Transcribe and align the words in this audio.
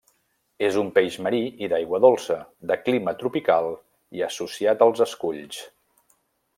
És 0.67 0.77
un 0.83 0.87
peix 0.95 1.17
marí 1.25 1.41
i 1.65 1.69
d'aigua 1.73 1.99
dolça, 2.07 2.39
de 2.73 2.79
clima 2.87 3.15
tropical 3.21 3.69
i 4.21 4.27
associat 4.31 4.85
als 4.87 5.09
esculls. 5.11 5.65